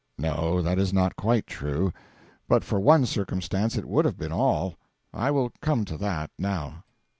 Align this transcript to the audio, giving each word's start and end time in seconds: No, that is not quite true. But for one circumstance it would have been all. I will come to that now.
No, 0.17 0.63
that 0.63 0.79
is 0.79 0.91
not 0.91 1.15
quite 1.15 1.45
true. 1.45 1.93
But 2.47 2.63
for 2.63 2.79
one 2.79 3.05
circumstance 3.05 3.75
it 3.77 3.85
would 3.85 4.03
have 4.05 4.17
been 4.17 4.31
all. 4.31 4.73
I 5.13 5.29
will 5.29 5.51
come 5.61 5.85
to 5.85 5.97
that 5.97 6.31
now. 6.39 6.83